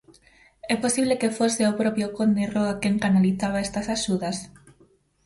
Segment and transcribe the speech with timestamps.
[0.73, 4.37] É posible que fose o propio Conde Roa quen "canalizaba" estas axudas?